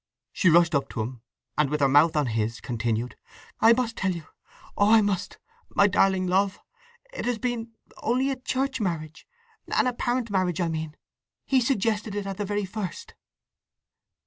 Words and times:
She 0.33 0.49
rushed 0.49 0.73
up 0.73 0.89
to 0.89 1.01
him 1.01 1.21
and, 1.59 1.69
with 1.69 1.79
her 1.79 1.87
mouth 1.87 2.15
on 2.15 2.25
his, 2.25 2.59
continued: 2.59 3.15
"I 3.59 3.71
must 3.73 3.95
tell 3.95 4.11
you—oh 4.15 4.91
I 4.91 5.01
must—my 5.01 5.85
darling 5.85 6.25
Love! 6.25 6.59
It 7.13 7.25
has 7.25 7.37
been—only 7.37 8.31
a 8.31 8.35
church 8.35 8.81
marriage—an 8.81 9.85
apparent 9.85 10.31
marriage 10.31 10.59
I 10.59 10.69
mean! 10.69 10.97
He 11.45 11.61
suggested 11.61 12.15
it 12.15 12.25
at 12.25 12.37
the 12.37 12.45
very 12.45 12.65
first!" 12.65 13.13